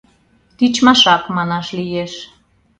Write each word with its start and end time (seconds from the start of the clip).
Тичмашак, 0.57 1.23
манаш 1.35 1.67
лиеш. 1.77 2.13